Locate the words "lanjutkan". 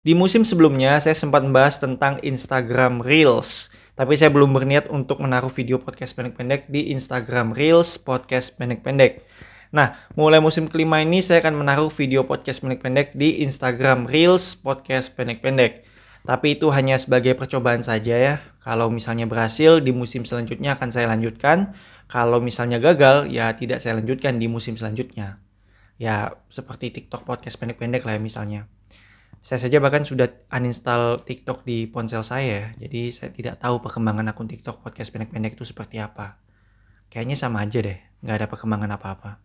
21.12-21.76, 24.00-24.40